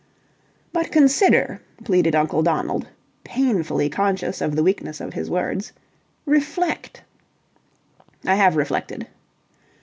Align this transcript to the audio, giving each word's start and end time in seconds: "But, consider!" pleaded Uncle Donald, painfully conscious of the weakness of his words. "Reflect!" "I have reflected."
"But, 0.73 0.91
consider!" 0.91 1.61
pleaded 1.83 2.15
Uncle 2.15 2.41
Donald, 2.41 2.87
painfully 3.23 3.87
conscious 3.87 4.41
of 4.41 4.55
the 4.55 4.63
weakness 4.63 4.99
of 4.99 5.13
his 5.13 5.29
words. 5.29 5.73
"Reflect!" 6.25 7.03
"I 8.25 8.33
have 8.33 8.55
reflected." 8.55 9.05